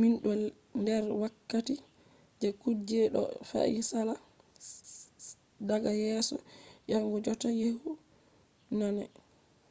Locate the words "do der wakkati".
0.22-1.74